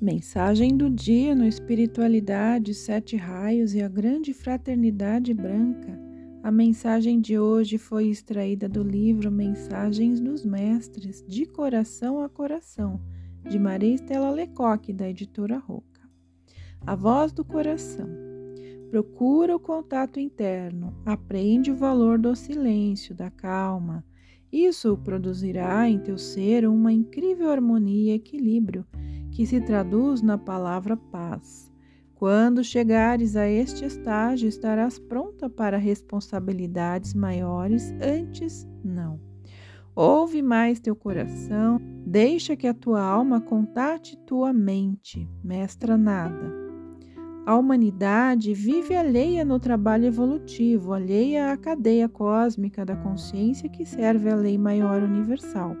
Mensagem 0.00 0.76
do 0.76 0.88
dia 0.88 1.34
no 1.34 1.44
Espiritualidade, 1.44 2.72
Sete 2.72 3.16
Raios 3.16 3.74
e 3.74 3.82
a 3.82 3.88
Grande 3.88 4.32
Fraternidade 4.32 5.34
Branca. 5.34 5.98
A 6.40 6.52
mensagem 6.52 7.20
de 7.20 7.36
hoje 7.36 7.78
foi 7.78 8.06
extraída 8.06 8.68
do 8.68 8.80
livro 8.80 9.28
Mensagens 9.28 10.20
dos 10.20 10.44
Mestres, 10.44 11.24
de 11.26 11.44
Coração 11.46 12.22
a 12.22 12.28
Coração, 12.28 13.00
de 13.50 13.58
Maria 13.58 13.96
Estela 13.96 14.30
Lecoque, 14.30 14.92
da 14.92 15.10
editora 15.10 15.58
Roca. 15.58 16.08
A 16.86 16.94
voz 16.94 17.32
do 17.32 17.44
coração. 17.44 18.08
Procura 18.92 19.56
o 19.56 19.60
contato 19.60 20.20
interno, 20.20 20.96
aprende 21.04 21.72
o 21.72 21.76
valor 21.76 22.20
do 22.20 22.36
silêncio, 22.36 23.16
da 23.16 23.32
calma. 23.32 24.04
Isso 24.52 24.96
produzirá 24.98 25.90
em 25.90 25.98
teu 25.98 26.16
ser 26.16 26.68
uma 26.68 26.92
incrível 26.92 27.50
harmonia 27.50 28.12
e 28.12 28.14
equilíbrio 28.14 28.86
que 29.38 29.46
se 29.46 29.60
traduz 29.60 30.20
na 30.20 30.36
palavra 30.36 30.96
paz. 30.96 31.72
Quando 32.16 32.64
chegares 32.64 33.36
a 33.36 33.46
este 33.46 33.84
estágio, 33.84 34.48
estarás 34.48 34.98
pronta 34.98 35.48
para 35.48 35.76
responsabilidades 35.76 37.14
maiores, 37.14 37.94
antes 38.02 38.66
não. 38.82 39.20
Ouve 39.94 40.42
mais 40.42 40.80
teu 40.80 40.96
coração, 40.96 41.80
deixa 42.04 42.56
que 42.56 42.66
a 42.66 42.74
tua 42.74 43.00
alma 43.00 43.40
contate 43.40 44.16
tua 44.26 44.52
mente, 44.52 45.30
mestra 45.44 45.96
nada. 45.96 46.52
A 47.46 47.54
humanidade 47.54 48.52
vive 48.52 48.96
alheia 48.96 49.44
no 49.44 49.60
trabalho 49.60 50.06
evolutivo, 50.06 50.92
alheia 50.92 51.52
à 51.52 51.56
cadeia 51.56 52.08
cósmica 52.08 52.84
da 52.84 52.96
consciência 52.96 53.68
que 53.68 53.86
serve 53.86 54.28
à 54.30 54.34
lei 54.34 54.58
maior 54.58 55.00
universal. 55.00 55.76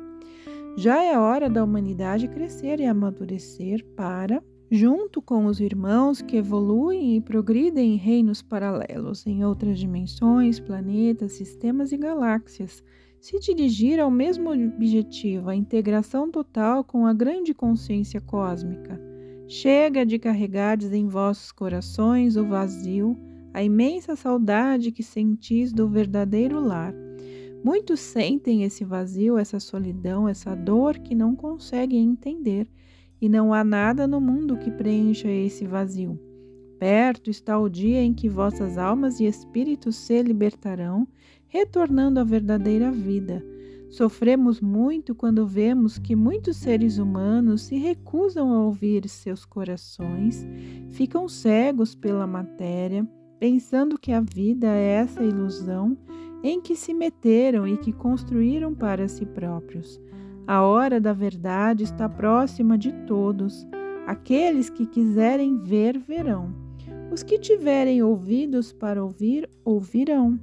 Já 0.78 1.02
é 1.02 1.18
hora 1.18 1.50
da 1.50 1.64
humanidade 1.64 2.28
crescer 2.28 2.78
e 2.78 2.86
amadurecer 2.86 3.84
para, 3.96 4.40
junto 4.70 5.20
com 5.20 5.46
os 5.46 5.58
irmãos 5.58 6.22
que 6.22 6.36
evoluem 6.36 7.16
e 7.16 7.20
progridem 7.20 7.94
em 7.94 7.96
reinos 7.96 8.42
paralelos, 8.42 9.26
em 9.26 9.44
outras 9.44 9.76
dimensões, 9.76 10.60
planetas, 10.60 11.32
sistemas 11.32 11.90
e 11.90 11.96
galáxias, 11.96 12.80
se 13.20 13.40
dirigir 13.40 13.98
ao 13.98 14.08
mesmo 14.08 14.52
objetivo, 14.52 15.50
a 15.50 15.56
integração 15.56 16.30
total 16.30 16.84
com 16.84 17.06
a 17.06 17.12
grande 17.12 17.52
consciência 17.52 18.20
cósmica. 18.20 19.00
Chega 19.48 20.06
de 20.06 20.16
carregardes 20.16 20.92
em 20.92 21.08
vossos 21.08 21.50
corações 21.50 22.36
o 22.36 22.46
vazio, 22.46 23.18
a 23.52 23.64
imensa 23.64 24.14
saudade 24.14 24.92
que 24.92 25.02
sentis 25.02 25.72
do 25.72 25.88
verdadeiro 25.88 26.60
lar 26.60 26.94
Muitos 27.62 28.00
sentem 28.00 28.62
esse 28.62 28.84
vazio, 28.84 29.36
essa 29.36 29.58
solidão, 29.58 30.28
essa 30.28 30.54
dor 30.54 30.98
que 30.98 31.14
não 31.14 31.34
conseguem 31.34 32.04
entender, 32.04 32.68
e 33.20 33.28
não 33.28 33.52
há 33.52 33.64
nada 33.64 34.06
no 34.06 34.20
mundo 34.20 34.56
que 34.56 34.70
preencha 34.70 35.28
esse 35.28 35.66
vazio. 35.66 36.18
Perto 36.78 37.28
está 37.28 37.58
o 37.58 37.68
dia 37.68 38.00
em 38.00 38.14
que 38.14 38.28
vossas 38.28 38.78
almas 38.78 39.18
e 39.18 39.24
espíritos 39.24 39.96
se 39.96 40.22
libertarão, 40.22 41.08
retornando 41.48 42.20
à 42.20 42.24
verdadeira 42.24 42.92
vida. 42.92 43.44
Sofremos 43.90 44.60
muito 44.60 45.14
quando 45.14 45.46
vemos 45.46 45.98
que 45.98 46.14
muitos 46.14 46.58
seres 46.58 46.98
humanos 46.98 47.62
se 47.62 47.76
recusam 47.76 48.52
a 48.52 48.64
ouvir 48.64 49.08
seus 49.08 49.44
corações, 49.44 50.46
ficam 50.90 51.26
cegos 51.26 51.94
pela 51.94 52.26
matéria, 52.26 53.08
pensando 53.40 53.98
que 53.98 54.12
a 54.12 54.20
vida 54.20 54.68
é 54.68 54.96
essa 54.96 55.24
ilusão 55.24 55.96
em 56.42 56.60
que 56.60 56.76
se 56.76 56.94
meteram 56.94 57.66
e 57.66 57.76
que 57.76 57.92
construíram 57.92 58.74
para 58.74 59.08
si 59.08 59.26
próprios. 59.26 60.00
A 60.46 60.62
hora 60.62 61.00
da 61.00 61.12
verdade 61.12 61.84
está 61.84 62.08
próxima 62.08 62.78
de 62.78 62.92
todos. 63.06 63.66
Aqueles 64.06 64.70
que 64.70 64.86
quiserem 64.86 65.58
ver, 65.58 65.98
verão. 65.98 66.54
Os 67.12 67.22
que 67.22 67.38
tiverem 67.38 68.02
ouvidos 68.02 68.72
para 68.72 69.02
ouvir, 69.02 69.48
ouvirão. 69.64 70.38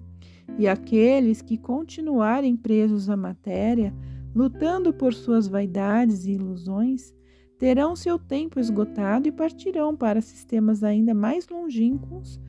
E 0.59 0.67
aqueles 0.67 1.41
que 1.41 1.57
continuarem 1.57 2.55
presos 2.55 3.09
à 3.09 3.17
matéria, 3.17 3.93
lutando 4.35 4.93
por 4.93 5.13
suas 5.13 5.47
vaidades 5.47 6.25
e 6.25 6.33
ilusões, 6.33 7.13
terão 7.57 7.95
seu 7.95 8.19
tempo 8.19 8.59
esgotado 8.59 9.27
e 9.27 9.31
partirão 9.31 9.95
para 9.95 10.21
sistemas 10.21 10.83
ainda 10.83 11.13
mais 11.13 11.47
longínquos 11.47 12.39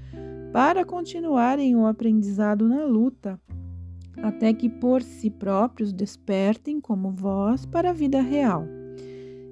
para 0.56 0.86
continuarem 0.86 1.76
o 1.76 1.84
aprendizado 1.84 2.66
na 2.66 2.82
luta, 2.86 3.38
até 4.22 4.54
que 4.54 4.70
por 4.70 5.02
si 5.02 5.28
próprios 5.28 5.92
despertem 5.92 6.80
como 6.80 7.10
vós 7.10 7.66
para 7.66 7.90
a 7.90 7.92
vida 7.92 8.22
real. 8.22 8.66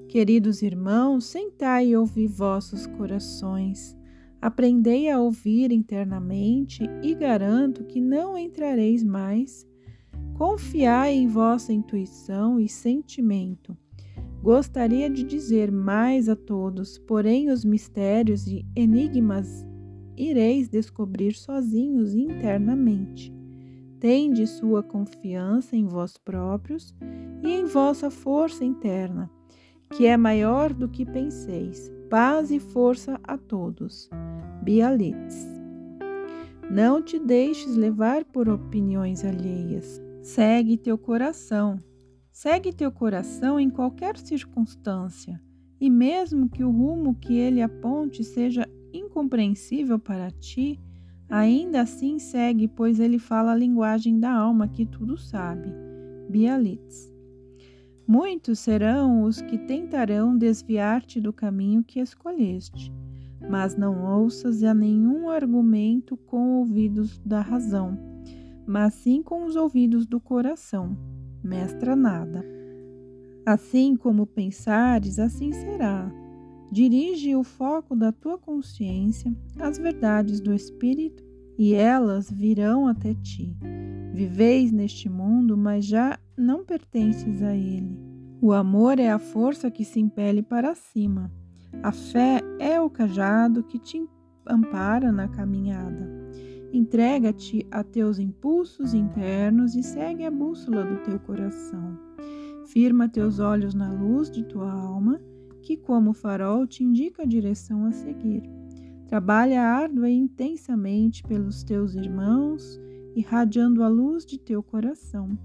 Queridos 0.09 0.63
irmãos, 0.63 1.27
sentai 1.27 1.89
e 1.89 1.97
ouvi 1.99 2.27
vossos 2.27 2.87
corações. 2.87 3.95
Aprendei 4.41 5.11
a 5.11 5.21
ouvir 5.21 5.73
internamente 5.73 6.89
e 7.03 7.15
garanto 7.15 7.85
que 7.85 8.01
não 8.01 8.39
entrareis 8.39 9.05
mais. 9.05 9.69
Confiai 10.39 11.13
em 11.17 11.27
vossa 11.27 11.71
intuição 11.71 12.59
e 12.59 12.67
sentimento. 12.67 13.77
Gostaria 14.43 15.11
de 15.11 15.23
dizer 15.23 15.71
mais 15.71 16.31
a 16.31 16.35
todos, 16.35 16.97
porém 16.97 17.51
os 17.51 17.63
mistérios 17.63 18.47
e 18.47 18.65
enigmas 18.75 19.67
ireis 20.17 20.69
descobrir 20.69 21.35
sozinhos 21.35 22.15
internamente. 22.15 23.33
Tende 24.01 24.47
sua 24.47 24.83
confiança 24.83 25.77
em 25.77 25.87
vós 25.87 26.17
próprios 26.17 26.95
e 27.43 27.49
em 27.49 27.65
vossa 27.65 28.11
força 28.11 28.65
interna, 28.65 29.31
que 29.91 30.07
é 30.07 30.17
maior 30.17 30.73
do 30.73 30.89
que 30.89 31.07
penseis. 31.07 31.91
Paz 32.11 32.51
e 32.51 32.61
força 32.61 33.19
a 33.25 33.39
todos. 33.39 34.11
Bialites. 34.63 35.47
Não 36.71 37.03
te 37.03 37.19
deixes 37.19 37.77
levar 37.77 38.25
por 38.25 38.49
opiniões 38.49 39.25
alheias. 39.25 40.03
Segue 40.23 40.77
teu 40.77 40.97
coração. 40.97 41.79
Segue 42.33 42.73
teu 42.73 42.91
coração 42.91 43.61
em 43.61 43.71
qualquer 43.71 44.17
circunstância, 44.19 45.41
e 45.81 45.89
mesmo 45.89 46.49
que 46.49 46.65
o 46.65 46.71
rumo 46.71 47.15
que 47.15 47.35
ele 47.35 47.63
aponte 47.63 48.25
seja 48.25 48.69
incompreensível 48.95 49.99
para 49.99 50.31
ti, 50.31 50.81
ainda 51.29 51.81
assim 51.81 52.19
segue, 52.19 52.69
pois 52.69 53.01
ele 53.01 53.19
fala 53.19 53.53
a 53.53 53.57
linguagem 53.57 54.19
da 54.19 54.33
alma 54.33 54.69
que 54.69 54.87
tudo 54.87 55.17
sabe. 55.17 55.69
Bialites. 56.31 57.13
Muitos 58.07 58.59
serão 58.59 59.23
os 59.23 59.41
que 59.41 59.57
tentarão 59.57 60.37
desviar-te 60.37 61.21
do 61.21 61.33
caminho 61.33 61.83
que 61.83 62.01
escolheste, 62.01 62.93
mas 63.51 63.77
não 63.77 64.21
ouças 64.21 64.63
a 64.63 64.75
nenhum 64.75 65.29
argumento 65.29 66.17
com 66.17 66.59
ouvidos 66.59 67.19
da 67.21 67.41
razão, 67.41 67.99
mas 68.67 68.95
sim 68.95 69.23
com 69.23 69.45
os 69.47 69.57
ouvidos 69.57 70.07
do 70.07 70.21
coração. 70.21 70.97
Mestra 71.43 71.97
nada. 71.97 72.45
Assim 73.47 73.97
como 73.97 74.27
pensares, 74.27 75.19
assim 75.19 75.53
será 75.53 76.11
Dirige 76.75 77.37
o 77.37 77.45
foco 77.45 77.95
da 77.95 78.11
tua 78.11 78.37
consciência 78.37 79.33
às 79.61 79.79
verdades 79.79 80.41
do 80.41 80.53
Espírito 80.53 81.23
e 81.57 81.73
elas 81.73 82.29
virão 82.29 82.89
até 82.89 83.15
ti. 83.15 83.57
Viveis 84.13 84.73
neste 84.73 85.09
mundo, 85.09 85.57
mas 85.57 85.87
já 85.87 86.19
não 86.37 86.65
pertences 86.65 87.45
a 87.45 87.55
ele. 87.55 87.97
O 88.43 88.53
amor 88.53 88.99
é 88.99 89.09
a 89.09 89.21
força 89.21 89.71
que 89.71 89.85
se 89.85 90.01
impele 90.01 90.43
para 90.43 90.75
cima. 90.75 91.31
A 91.81 91.93
fé 91.93 92.41
é 92.59 92.81
o 92.81 92.91
cajado 92.91 93.63
que 93.63 93.79
te 93.79 94.05
ampara 94.45 95.13
na 95.13 95.29
caminhada. 95.29 96.11
Entrega-te 96.73 97.65
a 97.71 97.85
teus 97.85 98.19
impulsos 98.19 98.95
internos 98.95 99.77
e 99.77 99.83
segue 99.85 100.25
a 100.25 100.31
bússola 100.31 100.83
do 100.83 100.97
teu 101.05 101.21
coração. 101.21 101.97
Firma 102.67 103.09
teus 103.09 103.39
olhos 103.39 103.75
na 103.75 103.93
luz 103.93 104.29
de 104.29 104.43
tua 104.43 104.73
alma 104.73 105.21
que, 105.65 105.79
como 105.79 106.13
farol, 106.13 106.67
te 106.67 106.85
indica 106.85 107.23
a 107.23 107.27
direção 107.27 107.87
a 107.87 107.91
seguir. 107.91 108.43
Trabalha 109.09 109.63
árdua 109.63 110.11
e 110.11 110.15
intensamente 110.15 111.23
pelos 111.23 111.65
teus 111.65 111.95
irmãos, 111.95 112.79
irradiando 113.17 113.83
a 113.83 113.89
luz 113.89 114.27
de 114.27 114.39
teu 114.39 114.63
coração, 114.63 115.39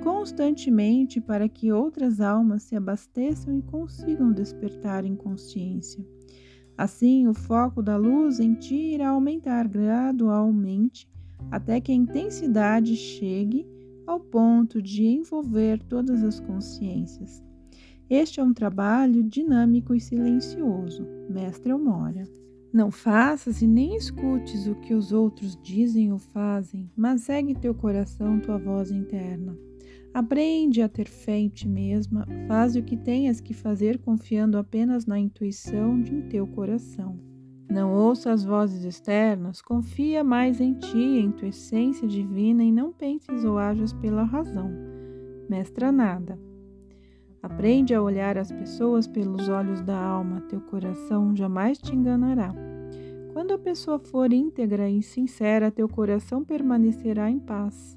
constantemente 0.00 1.20
para 1.20 1.48
que 1.48 1.72
outras 1.72 2.20
almas 2.20 2.62
se 2.62 2.76
abasteçam 2.76 3.58
e 3.58 3.62
consigam 3.62 4.32
despertar 4.32 5.04
em 5.04 5.16
consciência. 5.16 6.06
Assim, 6.76 7.26
o 7.26 7.34
foco 7.34 7.82
da 7.82 7.96
luz 7.96 8.38
em 8.38 8.54
ti 8.54 8.76
irá 8.76 9.08
aumentar 9.08 9.66
gradualmente 9.66 11.08
até 11.50 11.80
que 11.80 11.90
a 11.90 11.96
intensidade 11.96 12.94
chegue 12.94 13.66
ao 14.06 14.20
ponto 14.20 14.80
de 14.80 15.04
envolver 15.04 15.82
todas 15.82 16.22
as 16.22 16.38
consciências. 16.38 17.47
Este 18.10 18.40
é 18.40 18.42
um 18.42 18.54
trabalho 18.54 19.22
dinâmico 19.22 19.94
e 19.94 20.00
silencioso, 20.00 21.06
mestre 21.28 21.70
Elmora. 21.70 22.26
Não 22.72 22.90
faças 22.90 23.60
e 23.60 23.66
nem 23.66 23.96
escutes 23.96 24.66
o 24.66 24.74
que 24.76 24.94
os 24.94 25.12
outros 25.12 25.58
dizem 25.62 26.10
ou 26.10 26.18
fazem, 26.18 26.90
mas 26.96 27.22
segue 27.22 27.54
teu 27.54 27.74
coração, 27.74 28.40
tua 28.40 28.56
voz 28.56 28.90
interna. 28.90 29.54
Aprende 30.14 30.80
a 30.80 30.88
ter 30.88 31.06
fé 31.06 31.36
em 31.36 31.48
ti 31.50 31.68
mesma, 31.68 32.26
faz 32.46 32.76
o 32.76 32.82
que 32.82 32.96
tenhas 32.96 33.42
que 33.42 33.52
fazer 33.52 33.98
confiando 33.98 34.56
apenas 34.56 35.04
na 35.04 35.18
intuição 35.18 36.00
de 36.00 36.22
teu 36.22 36.46
coração. 36.46 37.18
Não 37.70 37.92
ouça 37.92 38.32
as 38.32 38.42
vozes 38.42 38.84
externas, 38.84 39.60
confia 39.60 40.24
mais 40.24 40.62
em 40.62 40.72
ti, 40.72 40.96
em 40.96 41.30
tua 41.30 41.48
essência 41.48 42.08
divina 42.08 42.64
e 42.64 42.72
não 42.72 42.90
penses 42.90 43.44
ou 43.44 43.58
ajas 43.58 43.92
pela 43.92 44.24
razão. 44.24 44.70
Mestra 45.48 45.92
nada. 45.92 46.47
Aprende 47.42 47.94
a 47.94 48.02
olhar 48.02 48.36
as 48.36 48.50
pessoas 48.50 49.06
pelos 49.06 49.48
olhos 49.48 49.80
da 49.80 49.96
alma, 49.96 50.40
teu 50.48 50.60
coração 50.60 51.34
jamais 51.36 51.78
te 51.78 51.94
enganará. 51.94 52.52
Quando 53.32 53.52
a 53.52 53.58
pessoa 53.58 53.98
for 53.98 54.32
íntegra 54.32 54.90
e 54.90 55.00
sincera, 55.02 55.70
teu 55.70 55.88
coração 55.88 56.44
permanecerá 56.44 57.30
em 57.30 57.38
paz. 57.38 57.96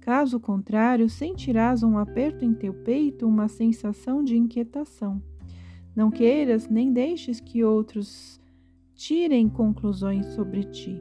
Caso 0.00 0.40
contrário, 0.40 1.08
sentirás 1.08 1.84
um 1.84 1.96
aperto 1.96 2.44
em 2.44 2.52
teu 2.52 2.74
peito, 2.74 3.24
uma 3.24 3.46
sensação 3.46 4.24
de 4.24 4.36
inquietação. 4.36 5.22
Não 5.94 6.10
queiras 6.10 6.68
nem 6.68 6.92
deixes 6.92 7.38
que 7.38 7.62
outros 7.62 8.40
tirem 8.96 9.48
conclusões 9.48 10.26
sobre 10.34 10.64
ti. 10.64 11.00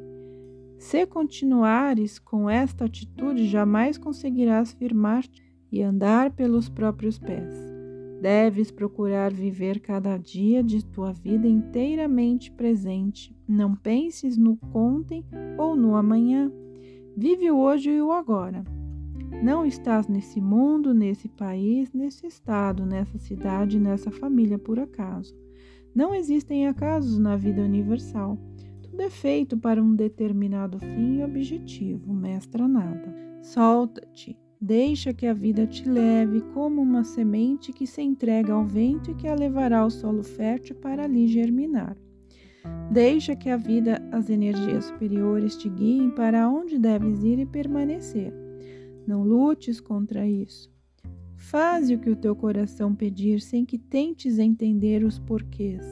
Se 0.78 1.06
continuares 1.08 2.20
com 2.20 2.48
esta 2.48 2.86
atitude, 2.86 3.48
jamais 3.48 3.98
conseguirás 3.98 4.72
firmar-te 4.72 5.42
e 5.72 5.82
andar 5.82 6.32
pelos 6.32 6.70
próprios 6.70 7.18
pés. 7.18 7.71
Deves 8.22 8.70
procurar 8.70 9.34
viver 9.34 9.80
cada 9.80 10.16
dia 10.16 10.62
de 10.62 10.86
tua 10.86 11.12
vida 11.12 11.48
inteiramente 11.48 12.52
presente. 12.52 13.36
Não 13.48 13.76
penses 13.76 14.38
no 14.38 14.60
ontem 14.72 15.26
ou 15.58 15.76
no 15.76 15.96
amanhã. 15.96 16.52
Vive 17.18 17.50
o 17.50 17.58
hoje 17.58 17.90
e 17.90 18.00
o 18.00 18.12
agora. 18.12 18.64
Não 19.44 19.66
estás 19.66 20.08
nesse 20.08 20.40
mundo, 20.40 20.94
nesse 20.94 21.28
país, 21.28 21.92
nesse 21.94 22.28
estado, 22.28 22.86
nessa 22.86 23.18
cidade, 23.18 23.80
nessa 23.80 24.12
família 24.12 24.60
por 24.60 24.80
acaso. 24.80 25.36
Não 25.96 26.14
existem 26.14 26.68
acasos 26.68 27.18
na 27.18 27.36
vida 27.36 27.64
universal. 27.64 28.38
Tudo 28.84 29.02
é 29.02 29.10
feito 29.10 29.58
para 29.58 29.82
um 29.82 29.96
determinado 29.96 30.78
fim 30.78 31.18
e 31.18 31.24
objetivo, 31.24 32.14
mestra 32.14 32.68
nada. 32.68 33.16
Solta-te, 33.42 34.38
deixa 34.62 35.12
que 35.12 35.26
a 35.26 35.34
vida 35.34 35.66
te 35.66 35.90
leve 35.90 36.42
como 36.54 36.84
uma 36.84 37.04
semente 37.04 37.74
que 37.74 37.88
se 37.88 38.04
entrega 38.04 38.54
ao 38.54 38.64
vento 38.64 39.10
e 39.10 39.16
que 39.16 39.28
a 39.28 39.34
levará 39.34 39.80
ao 39.80 39.90
solo 39.90 40.22
fértil 40.22 40.76
para 40.76 41.06
ali 41.06 41.28
germinar. 41.28 41.98
Deixa 42.92 43.36
que 43.36 43.50
a 43.50 43.58
vida, 43.58 44.08
as 44.12 44.30
energias 44.30 44.86
superiores 44.86 45.58
te 45.58 45.68
guiem 45.68 46.12
para 46.12 46.48
onde 46.48 46.78
deves 46.78 47.24
ir 47.24 47.40
e 47.40 47.46
permanecer. 47.46 48.32
Não 49.08 49.24
lutes 49.24 49.82
contra 49.82 50.28
isso. 50.28 50.70
Faze 51.36 51.96
o 51.96 52.00
que 52.00 52.12
o 52.12 52.16
teu 52.16 52.36
coração 52.36 52.94
pedir 52.94 53.42
sem 53.42 53.66
que 53.66 53.80
tentes 53.80 54.38
entender 54.38 55.04
os 55.04 55.18
porquês. 55.18 55.84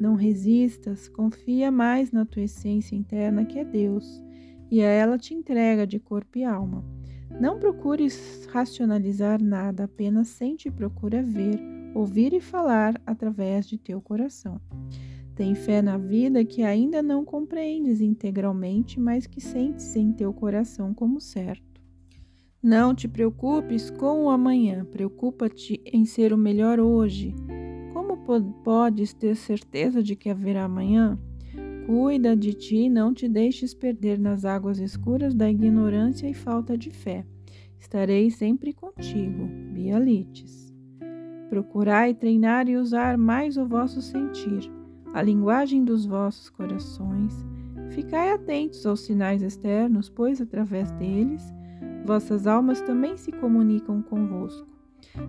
Não 0.00 0.14
resistas, 0.14 1.08
confia 1.08 1.72
mais 1.72 2.12
na 2.12 2.24
tua 2.24 2.42
essência 2.42 2.94
interna 2.94 3.44
que 3.44 3.58
é 3.58 3.64
Deus, 3.64 4.22
e 4.70 4.80
a 4.82 4.88
ela 4.88 5.18
te 5.18 5.34
entrega 5.34 5.84
de 5.84 5.98
corpo 5.98 6.38
e 6.38 6.44
alma. 6.44 6.95
Não 7.40 7.58
procures 7.58 8.46
racionalizar 8.50 9.42
nada, 9.42 9.84
apenas 9.84 10.28
sente 10.28 10.68
e 10.68 10.70
procura 10.70 11.22
ver, 11.22 11.60
ouvir 11.94 12.32
e 12.32 12.40
falar 12.40 13.00
através 13.06 13.66
de 13.66 13.76
teu 13.76 14.00
coração. 14.00 14.58
Tem 15.34 15.54
fé 15.54 15.82
na 15.82 15.98
vida 15.98 16.42
que 16.46 16.62
ainda 16.62 17.02
não 17.02 17.22
compreendes 17.22 18.00
integralmente, 18.00 18.98
mas 18.98 19.26
que 19.26 19.38
sentes 19.38 19.94
em 19.94 20.12
teu 20.12 20.32
coração 20.32 20.94
como 20.94 21.20
certo. 21.20 21.82
Não 22.62 22.94
te 22.94 23.06
preocupes 23.06 23.90
com 23.90 24.24
o 24.24 24.30
amanhã, 24.30 24.86
preocupa-te 24.86 25.80
em 25.84 26.06
ser 26.06 26.32
o 26.32 26.38
melhor 26.38 26.80
hoje. 26.80 27.34
Como 27.92 28.16
podes 28.64 29.12
ter 29.12 29.36
certeza 29.36 30.02
de 30.02 30.16
que 30.16 30.30
haverá 30.30 30.64
amanhã? 30.64 31.18
Cuida 31.86 32.34
de 32.34 32.52
ti, 32.52 32.90
não 32.90 33.14
te 33.14 33.28
deixes 33.28 33.72
perder 33.72 34.18
nas 34.18 34.44
águas 34.44 34.80
escuras 34.80 35.36
da 35.36 35.48
ignorância 35.48 36.28
e 36.28 36.34
falta 36.34 36.76
de 36.76 36.90
fé. 36.90 37.24
Estarei 37.78 38.28
sempre 38.28 38.72
contigo. 38.72 39.46
Bialites. 39.72 40.74
Procurai 41.48 42.12
treinar 42.12 42.68
e 42.68 42.76
usar 42.76 43.16
mais 43.16 43.56
o 43.56 43.64
vosso 43.64 44.02
sentir, 44.02 44.68
a 45.14 45.22
linguagem 45.22 45.84
dos 45.84 46.04
vossos 46.04 46.50
corações. 46.50 47.32
Ficai 47.90 48.32
atentos 48.32 48.84
aos 48.84 49.02
sinais 49.02 49.40
externos, 49.40 50.08
pois 50.08 50.40
através 50.40 50.90
deles 50.90 51.54
vossas 52.04 52.48
almas 52.48 52.80
também 52.80 53.16
se 53.16 53.30
comunicam 53.30 54.02
convosco. 54.02 54.66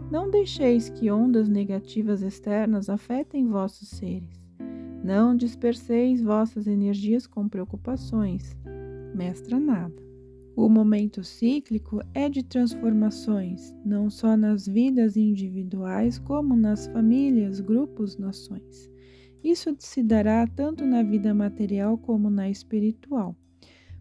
Não 0.09 0.27
deixeis 0.27 0.89
que 0.89 1.11
ondas 1.11 1.47
negativas 1.47 2.23
externas 2.23 2.89
afetem 2.89 3.47
vossos 3.47 3.89
seres. 3.89 4.46
Não 5.07 5.37
disperseis 5.37 6.21
vossas 6.21 6.67
energias 6.67 7.25
com 7.25 7.47
preocupações. 7.47 8.57
Mestra 9.15 9.57
nada. 9.57 9.95
O 10.53 10.67
momento 10.67 11.23
cíclico 11.23 12.01
é 12.13 12.27
de 12.27 12.43
transformações, 12.43 13.73
não 13.85 14.09
só 14.09 14.35
nas 14.35 14.67
vidas 14.67 15.15
individuais, 15.15 16.19
como 16.19 16.57
nas 16.57 16.87
famílias, 16.87 17.61
grupos, 17.61 18.17
nações. 18.17 18.91
Isso 19.41 19.73
se 19.79 20.03
dará 20.03 20.45
tanto 20.45 20.85
na 20.85 21.01
vida 21.01 21.33
material 21.33 21.97
como 21.97 22.29
na 22.29 22.49
espiritual. 22.49 23.33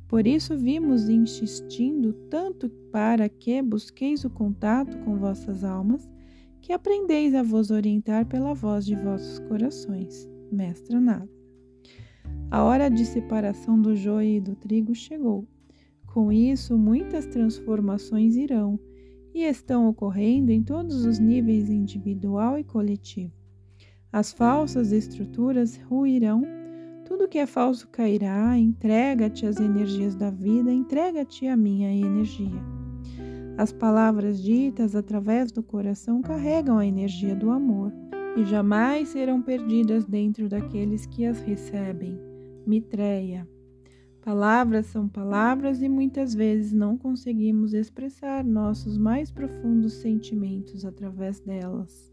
Por 0.09 0.27
isso 0.27 0.59
vimos 0.59 1.09
insistindo 1.09 2.15
tanto 2.29 2.69
para 2.91 3.29
que 3.29 3.63
busqueis 3.63 4.25
o 4.25 4.31
contato 4.31 4.99
com 5.05 5.17
vossas 5.19 5.63
almas, 5.63 6.13
que 6.61 6.73
aprendeis 6.73 7.33
a 7.33 7.45
vos 7.45 7.71
orientar 7.71 8.27
pela 8.27 8.55
voz 8.55 8.85
de 8.85 8.97
vossos 8.97 9.39
corações. 9.39 10.29
Mestra 10.51 11.01
nada. 11.01 11.29
A 12.51 12.63
hora 12.65 12.89
de 12.89 13.05
separação 13.05 13.81
do 13.81 13.95
joio 13.95 14.37
e 14.37 14.41
do 14.41 14.55
trigo 14.55 14.95
chegou. 14.95 15.47
Com 16.07 16.33
isso, 16.33 16.79
muitas 16.79 17.27
transformações 17.27 18.37
irão 18.37 18.79
e 19.35 19.43
estão 19.43 19.89
ocorrendo 19.89 20.51
em 20.51 20.63
todos 20.63 21.05
os 21.05 21.19
níveis 21.19 21.69
individual 21.69 22.59
e 22.59 22.65
coletivo. 22.65 23.33
As 24.13 24.33
falsas 24.33 24.93
estruturas 24.93 25.77
ruirão 25.77 26.43
tudo 27.07 27.29
que 27.29 27.39
é 27.39 27.47
falso 27.47 27.87
cairá, 27.89 28.59
entrega-te 28.59 29.47
as 29.47 29.61
energias 29.61 30.17
da 30.17 30.29
vida, 30.29 30.73
entrega-te 30.73 31.47
a 31.47 31.57
minha 31.57 31.89
energia. 31.89 32.61
As 33.57 33.73
palavras 33.73 34.43
ditas 34.43 34.97
através 34.97 35.53
do 35.53 35.63
coração 35.63 36.21
carregam 36.21 36.79
a 36.79 36.85
energia 36.85 37.37
do 37.37 37.51
amor 37.51 37.93
e 38.37 38.45
jamais 38.45 39.09
serão 39.09 39.41
perdidas 39.41 40.05
dentro 40.05 40.49
daqueles 40.49 41.07
que 41.07 41.25
as 41.25 41.41
recebem. 41.41 42.21
Mitreia. 42.67 43.49
Palavras 44.21 44.87
são 44.87 45.09
palavras 45.09 45.81
e 45.81 45.89
muitas 45.89 46.35
vezes 46.35 46.73
não 46.73 46.99
conseguimos 46.99 47.73
expressar 47.73 48.45
nossos 48.45 48.99
mais 48.99 49.31
profundos 49.31 49.95
sentimentos 49.95 50.85
através 50.85 51.41
delas. 51.41 52.13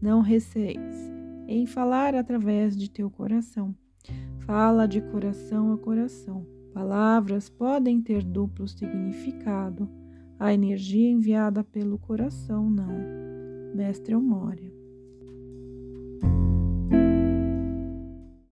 Não 0.00 0.22
receis 0.22 1.10
em 1.46 1.66
falar 1.66 2.14
através 2.14 2.76
de 2.76 2.90
teu 2.90 3.10
coração. 3.10 3.74
Fala 4.40 4.86
de 4.86 5.00
coração 5.00 5.72
a 5.72 5.78
coração. 5.78 6.46
Palavras 6.72 7.48
podem 7.48 8.00
ter 8.00 8.24
duplo 8.24 8.66
significado. 8.66 9.88
A 10.38 10.54
energia 10.54 11.10
enviada 11.10 11.62
pelo 11.62 11.98
coração 11.98 12.70
não. 12.70 12.94
Mestre 13.74 14.14
Eumória. 14.14 14.79